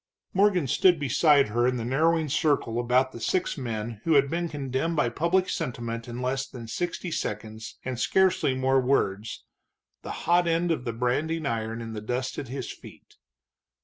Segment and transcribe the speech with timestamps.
[0.33, 4.49] Morgan stood beside her in the narrowing circle about the six men who had been
[4.49, 9.43] condemned by public sentiment in less than sixty seconds and scarcely more words,
[10.01, 13.17] the hot end of the branding iron in the dust at his feet.